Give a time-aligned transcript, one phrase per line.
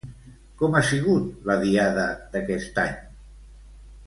[0.61, 2.97] Com ha sigut la diada d'aquest any?